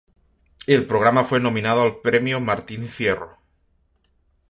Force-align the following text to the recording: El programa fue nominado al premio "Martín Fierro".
El 0.65 0.87
programa 0.87 1.23
fue 1.23 1.39
nominado 1.39 1.83
al 1.83 1.97
premio 2.01 2.39
"Martín 2.39 2.87
Fierro". 2.87 3.37